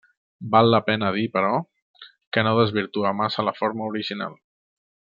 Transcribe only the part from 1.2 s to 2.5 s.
però, que